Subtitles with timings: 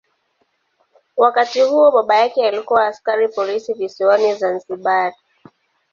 [1.17, 5.13] Wakati huo baba yake alikuwa askari polisi visiwani Zanzibar.